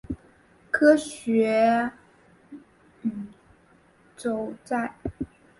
[0.71, 1.91] 科学
[4.17, 4.95] 酬载